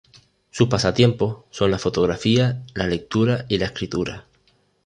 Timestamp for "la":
1.69-1.77, 2.73-2.87, 3.59-3.65